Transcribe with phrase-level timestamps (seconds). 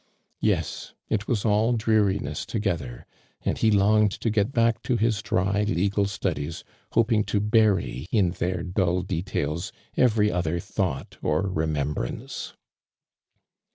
[0.39, 3.05] Yes, it was all dreariq^ss together,
[3.45, 8.31] and he longed to get boo^ to his drv legal studies, hoping to bury in
[8.31, 12.53] their dull details every other thought or rera@mbfance.